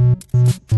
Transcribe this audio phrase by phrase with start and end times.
[0.00, 0.69] Thank you.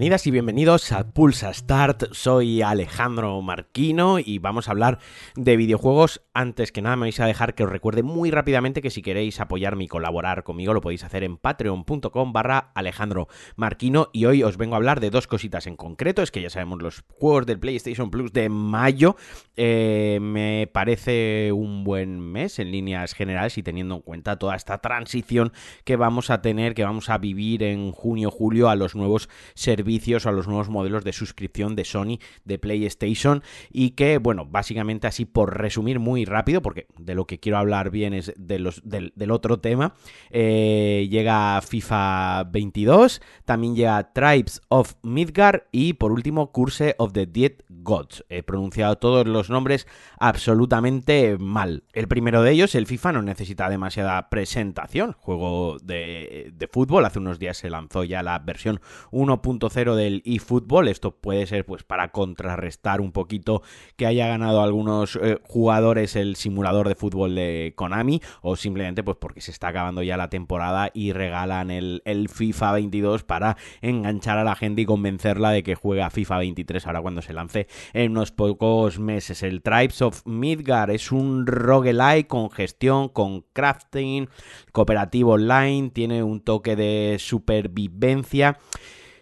[0.00, 4.98] Bienvenidas y bienvenidos a Pulsa Start, soy Alejandro Marquino y vamos a hablar
[5.36, 6.22] de videojuegos.
[6.32, 9.40] Antes que nada me vais a dejar que os recuerde muy rápidamente que si queréis
[9.40, 14.08] apoyarme y colaborar conmigo lo podéis hacer en patreon.com barra Alejandro Marquino.
[14.14, 16.80] Y hoy os vengo a hablar de dos cositas en concreto, es que ya sabemos
[16.80, 19.16] los juegos del PlayStation Plus de mayo,
[19.58, 24.78] eh, me parece un buen mes en líneas generales y teniendo en cuenta toda esta
[24.78, 25.52] transición
[25.84, 30.32] que vamos a tener, que vamos a vivir en junio-julio a los nuevos servicios a
[30.32, 35.58] los nuevos modelos de suscripción de Sony, de PlayStation y que, bueno, básicamente así por
[35.58, 39.58] resumir muy rápido, porque de lo que quiero hablar bien es de los, del, otro
[39.58, 39.94] tema,
[40.30, 47.26] eh, llega FIFA 22, también llega Tribes of Midgar y por último Curse of the
[47.26, 48.24] Dead Gods.
[48.28, 49.86] He pronunciado todos los nombres
[50.18, 51.84] absolutamente mal.
[51.92, 57.18] El primero de ellos, el FIFA, no necesita demasiada presentación, juego de, de fútbol, hace
[57.18, 60.88] unos días se lanzó ya la versión 1.0 0 del eFootball.
[60.88, 63.62] Esto puede ser pues para contrarrestar un poquito
[63.96, 69.16] que haya ganado algunos eh, jugadores el simulador de fútbol de Konami o simplemente pues
[69.18, 74.36] porque se está acabando ya la temporada y regalan el, el FIFA 22 para enganchar
[74.36, 78.10] a la gente y convencerla de que juega FIFA 23 ahora cuando se lance en
[78.10, 79.42] unos pocos meses.
[79.42, 84.28] El Tribes of Midgar es un roguelike con gestión, con crafting,
[84.72, 88.58] cooperativo online, tiene un toque de supervivencia.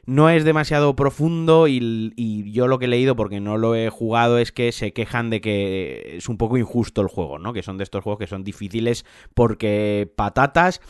[0.09, 4.39] No es demasiado profundo y, yo lo que he leído, porque no lo he jugado,
[4.39, 7.53] es que se quejan de que es un poco injusto el juego, ¿no?
[7.53, 10.81] Que son de estos juegos que son difíciles porque patatas.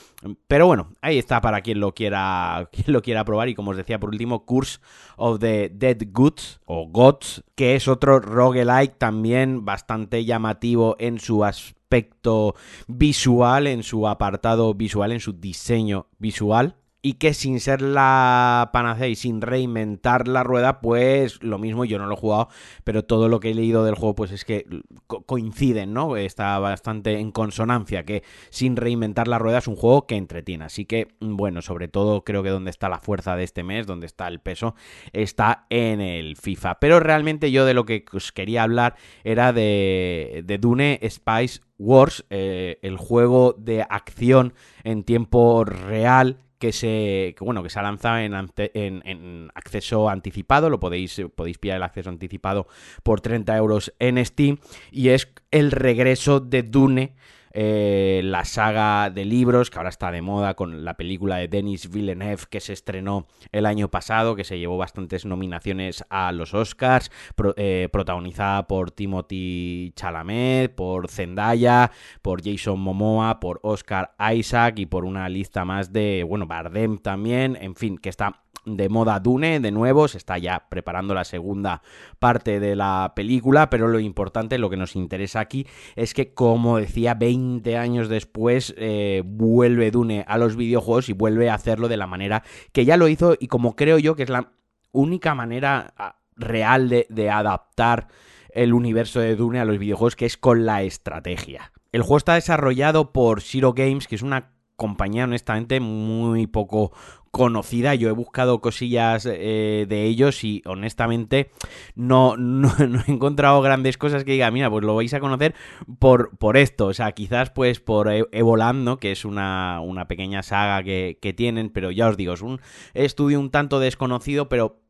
[0.46, 3.48] Pero bueno, ahí está para quien lo quiera, quien lo quiera probar.
[3.48, 4.78] Y como os decía por último, Curse
[5.16, 11.44] of the Dead Goods o Gods, que es otro roguelike también bastante llamativo en su
[11.44, 12.54] aspecto
[12.86, 19.06] visual, en su apartado visual, en su diseño visual y que sin ser la panacea
[19.06, 22.48] y sin reinventar la rueda, pues lo mismo, yo no lo he jugado,
[22.82, 24.66] pero todo lo que he leído del juego, pues es que
[25.06, 26.16] coinciden, ¿no?
[26.16, 30.64] Está bastante en consonancia, que sin reinventar la rueda es un juego que entretiene.
[30.64, 34.06] Así que, bueno, sobre todo creo que donde está la fuerza de este mes, donde
[34.06, 34.74] está el peso,
[35.12, 36.80] está en el FIFA.
[36.80, 42.24] Pero realmente yo de lo que os quería hablar era de, de Dune Spice Wars,
[42.30, 48.18] eh, el juego de acción en tiempo real que se bueno que se ha lanzado
[48.18, 48.34] en,
[48.74, 52.66] en, acceso anticipado lo podéis podéis pillar el acceso anticipado
[53.02, 54.58] por 30 euros en Steam
[54.90, 57.14] y es el regreso de Dune
[57.52, 61.90] eh, la saga de libros, que ahora está de moda con la película de Denis
[61.90, 67.10] Villeneuve que se estrenó el año pasado, que se llevó bastantes nominaciones a los Oscars,
[67.56, 71.90] eh, protagonizada por Timothy Chalamet, por Zendaya,
[72.22, 77.56] por Jason Momoa, por Oscar Isaac y por una lista más de, bueno, Bardem también,
[77.60, 78.42] en fin, que está
[78.76, 81.82] de moda Dune, de nuevo, se está ya preparando la segunda
[82.18, 86.78] parte de la película, pero lo importante, lo que nos interesa aquí, es que, como
[86.78, 91.96] decía, 20 años después eh, vuelve Dune a los videojuegos y vuelve a hacerlo de
[91.96, 92.42] la manera
[92.72, 94.52] que ya lo hizo y como creo yo que es la
[94.92, 98.08] única manera ah, real de, de adaptar
[98.50, 101.72] el universo de Dune a los videojuegos, que es con la estrategia.
[101.92, 106.92] El juego está desarrollado por Zero Games, que es una compañía honestamente muy poco
[107.30, 107.94] conocida.
[107.94, 111.50] Yo he buscado cosillas eh, de ellos y honestamente
[111.94, 115.54] no, no, he encontrado grandes cosas que diga, mira, pues lo vais a conocer
[115.98, 116.86] por, por esto.
[116.86, 121.32] O sea, quizás pues por e-, Evolando, que es una, una pequeña saga que, que
[121.32, 122.60] tienen, pero ya os digo, es un
[122.94, 124.80] estudio un tanto desconocido, pero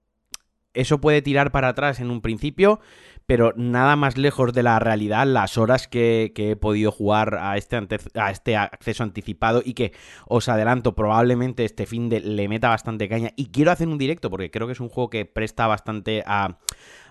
[0.74, 2.80] eso puede tirar para atrás en un principio,
[3.28, 7.76] pero nada más lejos de la realidad las horas que, he podido jugar a este,
[8.14, 9.92] a este acceso anticipado y que
[10.26, 14.30] os adelanto, probablemente este fin de le meta bastante caña y quiero hacer un directo
[14.30, 16.56] porque creo que es un juego que presta bastante a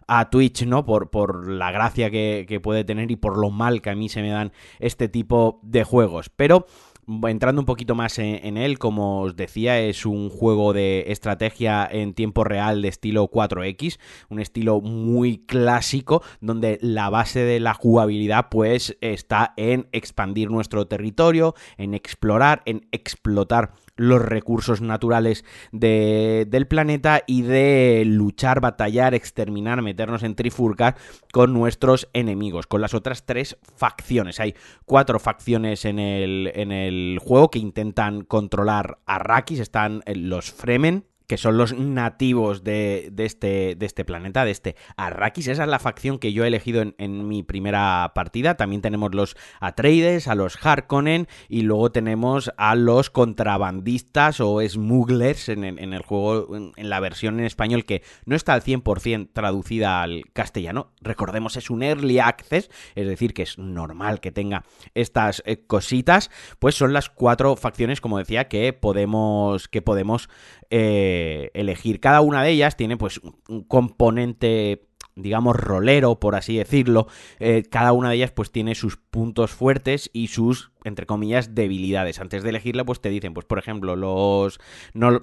[0.08, 0.86] a Twitch, ¿no?
[0.86, 4.08] Por, por la gracia que, que, puede tener y por lo mal que a mí
[4.08, 6.30] se me dan este tipo de juegos.
[6.30, 6.66] Pero
[7.07, 12.13] entrando un poquito más en, él, como os decía, es un juego de estrategia en
[12.13, 13.98] tiempo real de estilo 4X,
[14.30, 20.88] un estilo muy clásico, donde la base de la jugabilidad pues está en expandir nuestro
[20.88, 29.82] territorio, en explorar, en explotar los recursos naturales del planeta y de luchar, batallar, exterminar,
[29.82, 30.96] meternos en trifurcas
[31.34, 34.40] con nuestros enemigos, con las otras tres facciones.
[34.40, 34.56] Hay
[34.86, 41.06] cuatro facciones en el, en el juego que intentan controlar a Rakis, están los Fremen,
[41.28, 45.48] que son los nativos de, este, de este planeta, de este Arrakis.
[45.48, 48.56] Esa es la facción que yo he elegido en, mi primera partida.
[48.56, 55.50] También tenemos los Atreides, a los Harkonnen y luego tenemos a los contrabandistas o smugglers
[55.50, 60.24] en, el juego, en, la versión en español que no está al 100% traducida al
[60.32, 60.94] castellano.
[61.02, 64.64] Recordemos, es un early access, es decir, que es normal que tenga
[64.94, 66.32] estas eh, cositas.
[66.60, 70.30] Pues son las cuatro facciones, como decía, que podemos, que podemos
[70.70, 71.17] eh,
[71.54, 72.00] elegir.
[72.00, 74.87] Cada una de ellas tiene pues un componente
[75.18, 77.08] digamos, rolero, por así decirlo,
[77.40, 82.19] eh, cada una de ellas pues tiene sus puntos fuertes y sus, entre comillas, debilidades.
[82.19, 84.60] Antes de elegirla, pues te dicen, pues por ejemplo, los...
[84.94, 85.19] No,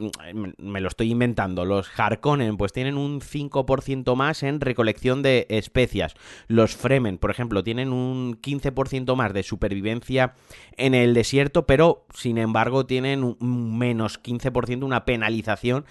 [0.59, 6.15] me lo estoy inventando, los Harkonnen pues tienen un 5% más en recolección de especias.
[6.49, 10.35] Los Fremen, por ejemplo, tienen un 15% más de supervivencia
[10.77, 15.85] en el desierto, pero sin embargo tienen un menos 15%, una penalización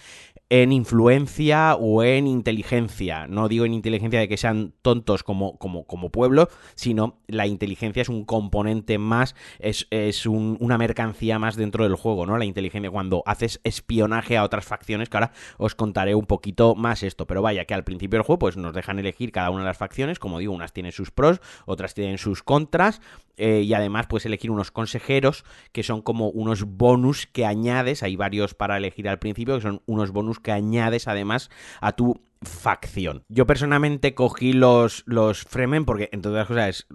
[0.49, 3.27] en influencia o en inteligencia.
[3.27, 8.01] No digo en inteligencia de que sean tontos como, como, como pueblo, sino la inteligencia
[8.01, 9.87] es un componente más, es,
[10.25, 12.37] una mercancía más dentro del juego, ¿no?
[12.37, 17.03] La inteligencia cuando haces espionaje a otras facciones, que ahora os contaré un poquito más
[17.03, 17.25] esto.
[17.25, 19.77] Pero vaya, que al principio del juego pues nos dejan elegir cada una de las
[19.77, 23.01] facciones, como digo, unas tienen sus pros, otras tienen sus contras,
[23.37, 28.15] eh, y además puedes elegir unos consejeros que son como unos bonus que añades, hay
[28.15, 31.49] varios para elegir al principio, que son unos bonus que añades además
[31.81, 33.23] a tu facción.
[33.29, 36.87] Yo personalmente cogí los, los Fremen porque, entre otras cosas, es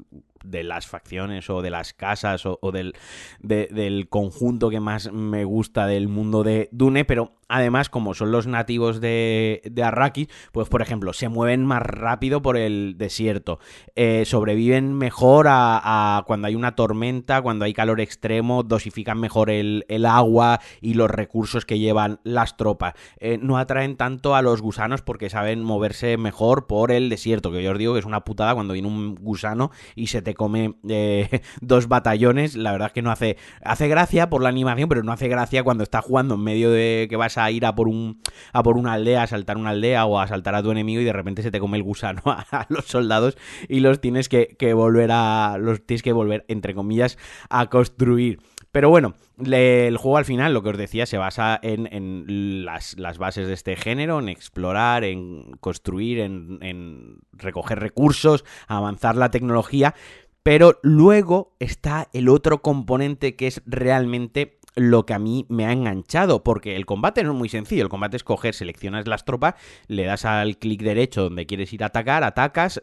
[0.45, 2.95] de las facciones o de las casas o, del,
[3.41, 8.47] del conjunto que más me gusta del mundo de Dune, pero Además, como son los
[8.47, 13.59] nativos de, Arrakis, pues por ejemplo, se mueven más rápido por el desierto,
[13.97, 19.85] eh, sobreviven mejor a, cuando hay una tormenta, cuando hay calor extremo, dosifican mejor el,
[20.07, 22.95] agua y los recursos que llevan las tropas.
[23.19, 27.63] Eh, no atraen tanto a los gusanos porque saben moverse mejor por el desierto, que
[27.63, 30.75] yo os digo que es una putada cuando viene un gusano y se te come
[30.89, 32.57] eh, dos batallones.
[32.57, 35.63] La verdad es que no hace, hace gracia por la animación, pero no hace gracia
[35.63, 38.21] cuando está jugando en medio de que vas a ir a por un
[38.53, 41.05] a por una aldea, a saltar una aldea o a saltar a tu enemigo y
[41.05, 43.37] de repente se te come el gusano a, los soldados
[43.69, 47.19] y los tienes que, volver a los tienes que volver entre comillas
[47.51, 48.41] a construir.
[48.71, 49.15] Pero bueno,
[49.45, 53.77] el juego al final, lo que os decía, se basa en, las, bases de este
[53.77, 59.95] género, en explorar, en construir, en, en recoger recursos, avanzar la tecnología.
[60.43, 65.73] Pero luego está el otro componente que es realmente lo que a mí me ha
[65.73, 69.55] enganchado, porque el combate no es muy sencillo, el combate es coger, seleccionas las tropas,
[69.87, 72.83] le das al clic derecho donde quieres ir a atacar, atacas,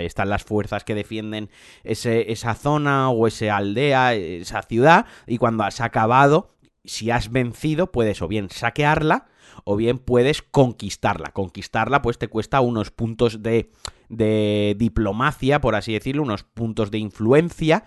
[0.00, 1.50] están las fuerzas que defienden
[1.84, 7.90] ese, esa zona o esa aldea, esa ciudad, y cuando has acabado, si has vencido,
[7.90, 9.26] puedes o bien saquearla,
[9.64, 11.32] o bien puedes conquistarla.
[11.32, 13.70] Conquistarla pues te cuesta unos puntos de
[14.08, 17.84] de diplomacia, por así decirlo, unos puntos de influencia,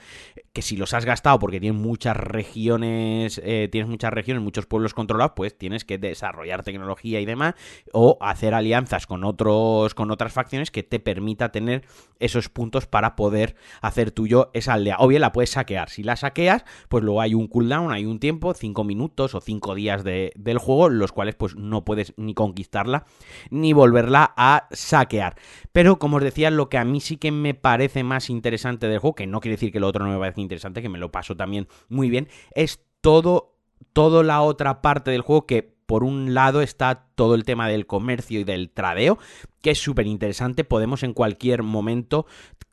[0.54, 4.94] que si los has gastado porque tienes muchas regiones, eh, tienes muchas regiones, muchos pueblos
[4.94, 7.56] controlados, pues tienes que desarrollar tecnología y demás,
[7.94, 11.86] o hacer alianzas con otros, con otras facciones que te permita tener
[12.20, 14.98] esos puntos para poder hacer tuyo esa aldea.
[15.00, 15.90] O bien la puedes saquear.
[15.90, 19.76] Si la saqueas, pues luego hay un cooldown, hay un tiempo, 5 minutos o 5
[19.76, 23.06] días del juego, los cuales pues no puedes ni conquistarla
[23.50, 25.36] ni volverla a saquear.
[25.72, 28.88] Pero como como os decía, lo que a mí sí que me parece más interesante
[28.88, 30.98] del juego, que no quiere decir que lo otro no me parece interesante, que me
[30.98, 33.54] lo paso también muy bien, es todo,
[33.94, 37.86] toda la otra parte del juego que por un lado está todo el tema del
[37.86, 39.20] comercio y del tradeo,
[39.62, 40.64] que es súper interesante.
[40.64, 42.26] Podemos en cualquier momento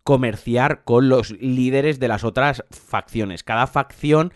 [0.02, 3.43] comerciar con los líderes de las otras facciones.
[3.43, 4.33] Cada facción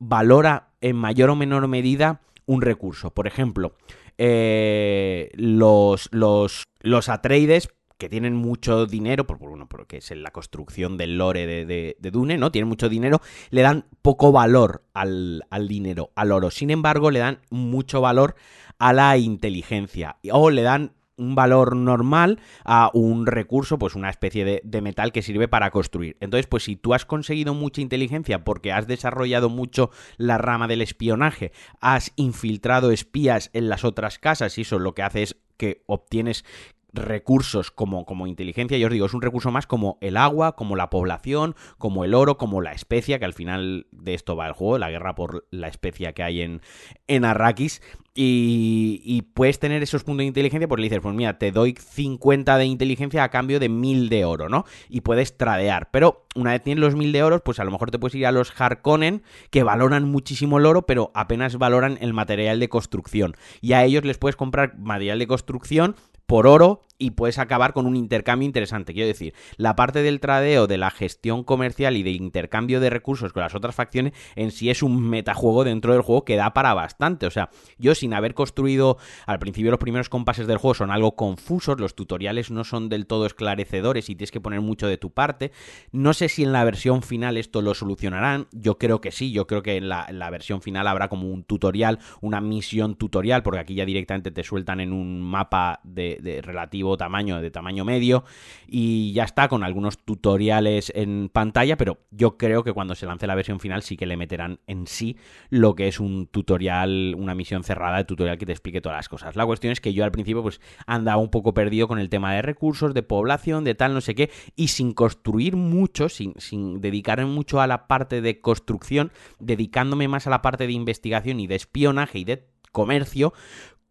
[0.00, 3.14] valora en mayor o menor medida un recurso.
[3.14, 3.76] Por ejemplo,
[4.18, 7.68] eh, los, los, los Atreides
[8.00, 12.38] que tienen mucho dinero, por, bueno, porque es en la construcción del lore de, Dune,
[12.38, 12.50] ¿no?
[12.50, 16.50] Tienen mucho dinero, le dan poco valor al, al, dinero, al oro.
[16.50, 18.34] Sin embargo, le dan mucho valor
[18.78, 20.16] a la inteligencia.
[20.32, 25.12] O le dan un valor normal a un recurso, pues una especie de, de, metal
[25.12, 26.16] que sirve para construir.
[26.20, 30.80] Entonces, pues si tú has conseguido mucha inteligencia porque has desarrollado mucho la rama del
[30.80, 31.52] espionaje,
[31.82, 36.46] has infiltrado espías en las otras casas y eso lo que hace es que obtienes
[36.92, 40.76] recursos como, como inteligencia, yo os digo, es un recurso más como el agua, como
[40.76, 44.52] la población, como el oro, como la especia, que al final de esto va el
[44.52, 46.62] juego, la guerra por la especia que hay en,
[47.06, 47.80] en Arrakis.
[48.22, 52.58] Y, puedes tener esos puntos de inteligencia, pues le dices, pues mira, te doy 50
[52.58, 54.66] de inteligencia a cambio de 1000 de oro, ¿no?
[54.88, 55.90] Y puedes tradear.
[55.90, 58.26] Pero una vez tienes los 1000 de oro, pues a lo mejor te puedes ir
[58.26, 63.36] a los Harkonnen, que valoran muchísimo el oro, pero apenas valoran el material de construcción.
[63.60, 65.94] Y a ellos les puedes comprar material de construcción
[66.30, 68.92] por oro y puedes acabar con un intercambio interesante.
[68.92, 73.32] Quiero decir, la parte del tradeo, de la gestión comercial y de intercambio de recursos
[73.32, 76.74] con las otras facciones en sí es un metajuego dentro del juego que da para
[76.74, 77.26] bastante.
[77.26, 81.16] O sea, yo sin haber construido al principio los primeros compases del juego son algo
[81.16, 85.10] confusos, los tutoriales no son del todo esclarecedores y tienes que poner mucho de tu
[85.10, 85.52] parte.
[85.92, 88.46] No sé si en la versión final esto lo solucionarán.
[88.52, 91.98] Yo creo que sí, yo creo que en la, versión final habrá como un tutorial,
[92.20, 97.40] una misión tutorial, porque aquí ya directamente te sueltan en un mapa de relativo tamaño,
[97.40, 98.24] de tamaño medio,
[98.66, 103.26] y ya está, con algunos tutoriales en pantalla, pero yo creo que cuando se lance
[103.26, 105.16] la versión final sí que le meterán en sí
[105.48, 109.08] lo que es un tutorial, una misión cerrada de tutorial que te explique todas las
[109.08, 109.36] cosas.
[109.36, 112.34] La cuestión es que yo al principio pues andaba un poco perdido con el tema
[112.34, 116.80] de recursos, de población, de tal, no sé qué, y sin construir mucho, sin, sin
[116.80, 121.46] dedicarme mucho a la parte de construcción, dedicándome más a la parte de investigación y
[121.46, 123.32] de espionaje y de comercio,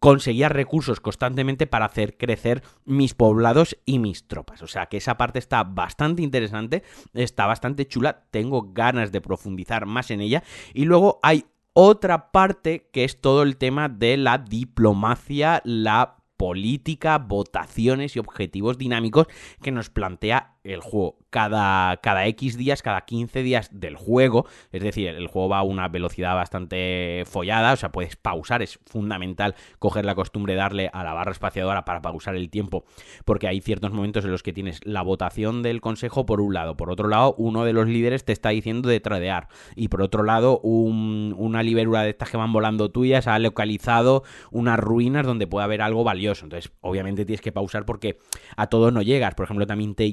[0.00, 4.62] conseguía recursos constantemente para hacer crecer mis poblados y mis tropas.
[4.62, 6.82] O sea que esa parte está bastante interesante,
[7.14, 10.42] está bastante chula, tengo ganas de profundizar más en ella.
[10.74, 17.18] Y luego hay otra parte que es todo el tema de la diplomacia, la política,
[17.18, 19.26] votaciones y objetivos dinámicos
[19.60, 24.46] que nos plantea el juego cada, cada X días, cada 15 días del juego.
[24.72, 28.62] Es decir, el juego va a una velocidad bastante follada, o sea, puedes pausar.
[28.62, 32.84] Es fundamental coger la costumbre de darle a la barra espaciadora para pausar el tiempo,
[33.24, 36.76] porque hay ciertos momentos en los que tienes la votación del consejo por un lado,
[36.76, 40.22] por otro lado, uno de los líderes te está diciendo de tradear, y por otro
[40.22, 45.64] lado, una liberura de estas que van volando tuyas ha localizado unas ruinas donde puede
[45.64, 46.44] haber algo valioso.
[46.44, 48.18] Entonces, obviamente tienes que pausar porque
[48.56, 49.34] a todos no llegas.
[49.34, 50.12] Por ejemplo, también te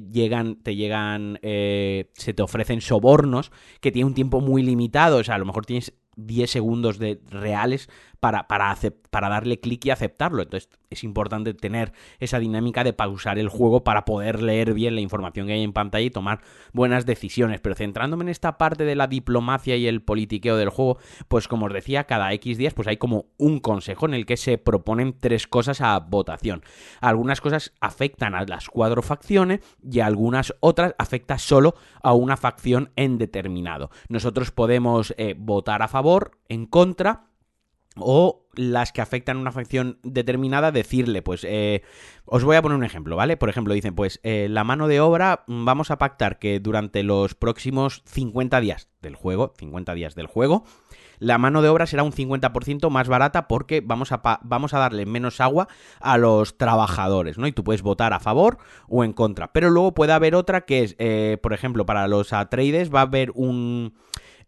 [0.64, 3.52] te llegan eh, se te ofrecen sobornos
[3.82, 7.22] que tienen un tiempo muy limitado, o sea, a lo mejor tienes 10 segundos de
[7.30, 7.90] reales
[8.20, 8.76] para, para,
[9.10, 10.44] para darle clic y aceptarlo.
[10.44, 15.02] Entonces es importante tener esa dinámica de pausar el juego para poder leer bien la
[15.02, 16.42] información que hay en pantalla y tomar
[16.74, 17.60] buenas decisiones.
[17.62, 20.98] Pero centrándome en esta parte de la diplomacia y el politiqueo del juego,
[21.28, 24.38] pues como os decía, cada X días pues hay como un consejo en el que
[24.38, 26.64] se proponen tres cosas a votación.
[27.02, 32.92] Algunas cosas afectan a las cuatro facciones y algunas otras afectan solo a una facción
[32.96, 33.90] en determinado.
[34.10, 37.27] Nosotros podemos eh, votar a favor, en contra
[38.00, 41.84] o las que afectan a una facción determinada, decirle, pues, eh,
[42.26, 43.38] os voy a poner un ejemplo, ¿vale?
[43.38, 47.04] Por ejemplo, dicen, pues, eh, la mano de obra, mm, vamos a pactar que durante
[47.04, 50.64] los próximos 50 días del juego, 50 días del juego,
[51.20, 55.06] la mano de obra será un 50% más barata porque vamos a, vamos a darle
[55.06, 55.68] menos agua
[56.00, 57.48] a los trabajadores, ¿no?
[57.48, 59.52] Y tú puedes votar a favor o en contra.
[59.52, 63.04] Pero luego puede haber otra que es, eh, por ejemplo, para los Atreides va a
[63.04, 63.96] haber un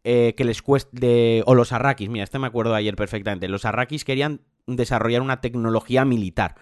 [0.03, 1.43] eh, que les cueste...
[1.45, 3.47] O los arrakis, mira, este me acuerdo ayer perfectamente.
[3.47, 6.55] Los arrakis querían desarrollar una tecnología militar.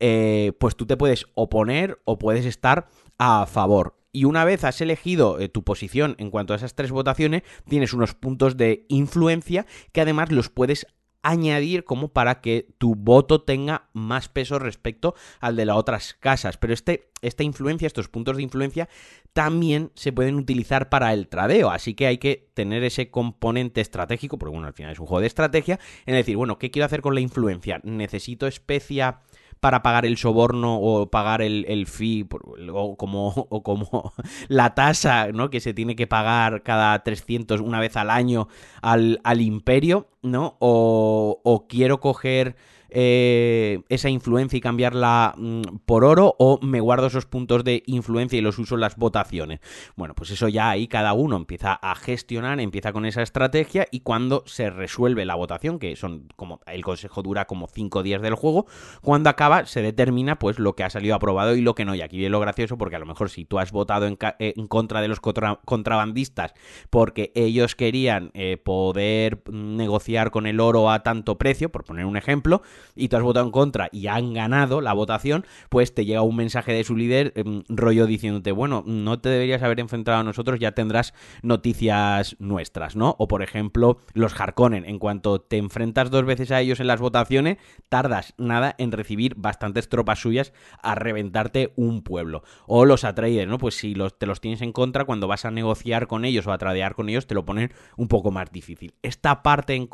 [0.00, 2.88] Eh, pues tú te puedes oponer o puedes estar
[3.18, 3.96] a favor.
[4.12, 7.92] Y una vez has elegido eh, tu posición en cuanto a esas tres votaciones, tienes
[7.92, 10.86] unos puntos de influencia que además los puedes
[11.24, 16.58] añadir como para que tu voto tenga más peso respecto al de las otras casas.
[16.58, 18.88] Pero este, esta influencia, estos puntos de influencia,
[19.32, 21.70] también se pueden utilizar para el tradeo.
[21.70, 25.22] Así que hay que tener ese componente estratégico, porque bueno, al final es un juego
[25.22, 27.80] de estrategia, en decir, bueno, ¿qué quiero hacer con la influencia?
[27.82, 29.22] ¿Necesito especia
[29.64, 32.28] para pagar el soborno o pagar el, el fee
[32.70, 34.12] o como, o como
[34.48, 35.48] la tasa ¿no?
[35.48, 38.46] que se tiene que pagar cada 300 una vez al año
[38.82, 40.58] al, al imperio, ¿no?
[40.58, 42.56] O, o quiero coger
[42.94, 48.38] eh, esa influencia y cambiarla mm, por oro o me guardo esos puntos de influencia
[48.38, 49.60] y los uso en las votaciones.
[49.96, 54.00] Bueno, pues eso ya ahí cada uno empieza a gestionar, empieza con esa estrategia y
[54.00, 58.34] cuando se resuelve la votación, que son como el consejo dura como 5 días del
[58.34, 58.66] juego,
[59.02, 61.94] cuando acaba se determina pues lo que ha salido aprobado y lo que no.
[61.94, 64.66] Y aquí viene lo gracioso porque a lo mejor si tú has votado en, en
[64.68, 66.54] contra de los contrabandistas
[66.90, 72.16] porque ellos querían eh, poder negociar con el oro a tanto precio, por poner un
[72.16, 72.62] ejemplo,
[72.94, 76.36] y tú has votado en contra y han ganado la votación, pues te llega un
[76.36, 80.58] mensaje de su líder em, rollo diciéndote, bueno, no te deberías haber enfrentado a nosotros,
[80.60, 83.16] ya tendrás noticias nuestras, ¿no?
[83.18, 87.00] O por ejemplo, los Harkonnen, en cuanto te enfrentas dos veces a ellos en las
[87.00, 92.42] votaciones, tardas nada en recibir bastantes tropas suyas a reventarte un pueblo.
[92.66, 93.58] O los Atreides, ¿no?
[93.58, 96.52] Pues si los, te los tienes en contra, cuando vas a negociar con ellos o
[96.52, 98.94] a tradear con ellos, te lo ponen un poco más difícil.
[99.02, 99.88] Esta parte en,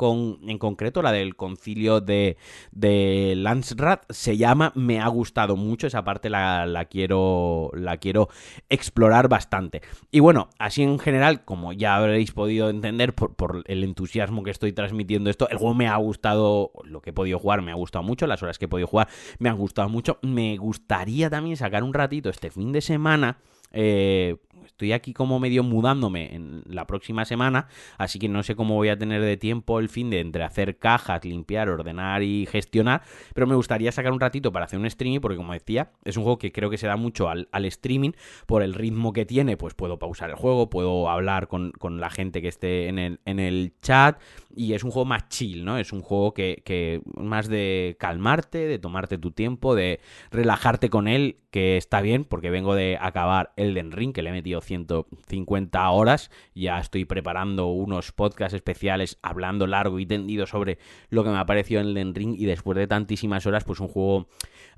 [0.47, 2.37] en concreto, la del concilio de,
[2.71, 8.29] de Lansrat, se llama Me ha gustado mucho, esa parte la, la, quiero, la quiero
[8.69, 9.81] explorar bastante.
[10.11, 14.51] Y bueno, así en general, como ya habréis podido entender por, por el entusiasmo que
[14.51, 17.75] estoy transmitiendo esto, el juego me ha gustado, lo que he podido jugar me ha
[17.75, 19.07] gustado mucho, las horas que he podido jugar
[19.39, 20.19] me han gustado mucho.
[20.21, 23.37] Me gustaría también sacar un ratito este fin de semana.
[23.73, 28.75] Eh, estoy aquí como medio mudándome en la próxima semana, así que no sé cómo
[28.75, 33.01] voy a tener de tiempo el fin de entre hacer cajas, limpiar, ordenar y gestionar,
[33.33, 36.23] pero me gustaría sacar un ratito para hacer un streaming, porque como decía, es un
[36.23, 38.11] juego que creo que se da mucho al, streaming,
[38.45, 42.41] por el ritmo que tiene, pues puedo pausar el juego, puedo hablar con, la gente
[42.41, 44.19] que esté en el, en el chat,
[44.55, 45.77] y es un juego más chill, ¿no?
[45.77, 49.99] Es un juego que, que más de calmarte, de tomarte tu tiempo, de
[50.31, 54.33] relajarte con él, que está bien, porque vengo de acabar Elden Ring, que le he
[54.33, 60.79] metido 150 horas, ya estoy preparando unos podcasts especiales hablando largo y tendido sobre
[61.09, 63.87] lo que me ha parecido en Elden Ring, y después de tantísimas horas, pues un
[63.87, 64.27] juego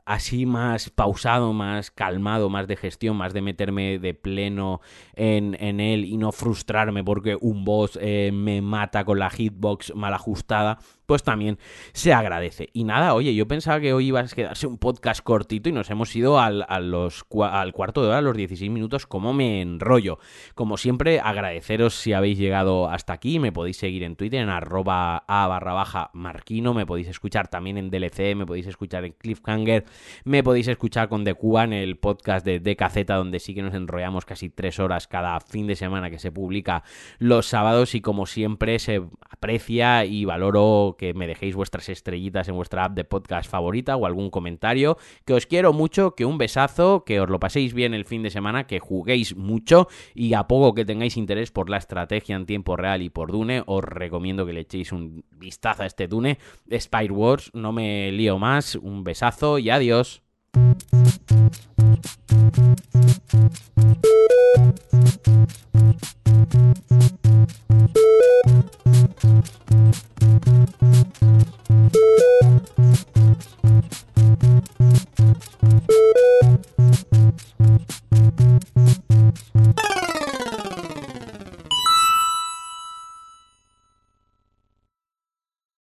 [0.06, 4.82] así más pausado, más calmado, más de gestión, más de meterme de pleno
[5.16, 9.96] en, en él y no frustrarme porque un boss eh, me mata con la hitbox
[9.96, 11.60] mal ajustada, pues también
[11.92, 12.70] se agradece.
[12.74, 15.90] Y nada, oye, yo pensaba que hoy iba a quedarse un podcast cortito y nos
[15.90, 20.20] hemos ido al, al cuarto de hora, a los 16 minutos, como me enrollo.
[20.56, 25.24] Como siempre, agradeceros si habéis llegado hasta aquí, me podéis seguir en Twitter en arroba
[25.28, 29.86] a barra baja marquino, me podéis escuchar también en DLC, me podéis escuchar en Cliffhanger,
[30.24, 33.74] me podéis escuchar con The Cuba en el podcast de DKZ, donde sí que nos
[33.74, 36.84] enrollamos casi tres horas cada fin de semana que se publica
[37.20, 42.56] los sábados y como siempre se aprecia y valoro que me dejéis vuestras estrellitas en
[42.56, 47.04] vuestra app de podcast favorita o algún comentario, que os quiero mucho, que un besazo,
[47.04, 50.74] que os lo paséis bien el fin de semana, que juguéis mucho y a poco
[50.74, 54.54] que tengáis interés por la estrategia en tiempo real y por Dune, os recomiendo que
[54.54, 56.38] le echéis un vistazo a este Dune,
[56.72, 60.24] Spire Wars, no me lío más, un besazo y Adiós.